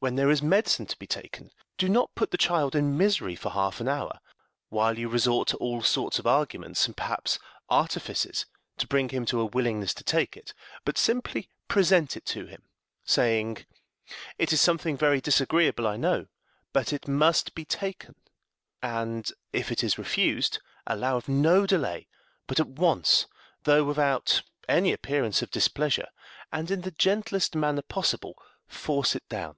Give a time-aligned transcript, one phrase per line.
[0.00, 3.50] When there is medicine to be taken, do not put the child in misery for
[3.50, 4.20] half an hour
[4.68, 9.40] while you resort to all sorts of arguments, and perhaps artifices, to bring him to
[9.40, 12.62] a willingness to take it; but simply present it to him,
[13.02, 13.66] saying,
[14.38, 16.28] "It is something very disagreeable, I know,
[16.72, 18.14] but it must be taken;"
[18.80, 22.06] and if it is refused, allow of no delay,
[22.46, 23.26] but at once,
[23.64, 26.06] though without any appearance of displeasure,
[26.52, 29.56] and in the gentlest manner possible, force it down.